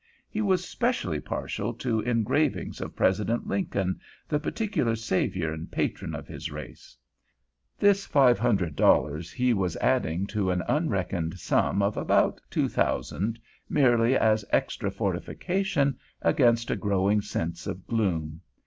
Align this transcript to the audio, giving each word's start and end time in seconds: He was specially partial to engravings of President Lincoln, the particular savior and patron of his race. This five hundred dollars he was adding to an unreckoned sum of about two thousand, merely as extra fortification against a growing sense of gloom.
He 0.31 0.41
was 0.41 0.67
specially 0.67 1.19
partial 1.19 1.75
to 1.75 1.99
engravings 1.99 2.81
of 2.81 2.95
President 2.95 3.45
Lincoln, 3.47 3.99
the 4.27 4.39
particular 4.39 4.95
savior 4.95 5.53
and 5.53 5.69
patron 5.71 6.15
of 6.15 6.27
his 6.27 6.49
race. 6.49 6.97
This 7.77 8.07
five 8.07 8.39
hundred 8.39 8.75
dollars 8.75 9.31
he 9.31 9.53
was 9.53 9.77
adding 9.77 10.25
to 10.25 10.49
an 10.49 10.63
unreckoned 10.67 11.37
sum 11.37 11.83
of 11.83 11.97
about 11.97 12.41
two 12.49 12.67
thousand, 12.67 13.37
merely 13.69 14.17
as 14.17 14.43
extra 14.49 14.89
fortification 14.89 15.99
against 16.23 16.71
a 16.71 16.75
growing 16.75 17.21
sense 17.21 17.67
of 17.67 17.85
gloom. 17.85 18.41